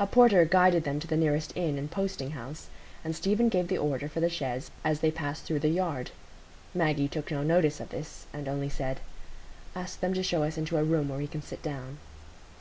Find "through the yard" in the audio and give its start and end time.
5.44-6.10